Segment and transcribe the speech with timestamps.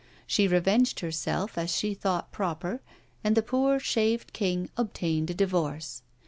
[0.25, 2.81] She revenged herself as she thought proper,
[3.23, 6.01] and the poor shaved king obtained a divorce.